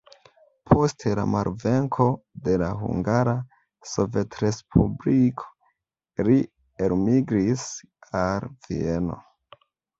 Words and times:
Post 0.69 1.03
la 1.17 1.25
malvenko 1.33 2.07
de 2.47 2.55
la 2.61 2.69
Hungara 2.79 3.35
Sovetrespubliko, 3.91 5.49
li 6.31 6.41
elmigris 6.89 7.71
al 8.27 8.53
Vieno. 8.69 9.23